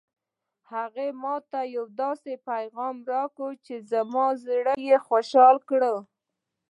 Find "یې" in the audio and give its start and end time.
4.87-4.97